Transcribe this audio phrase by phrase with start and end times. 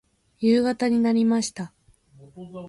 [0.39, 1.73] 夕方になりました。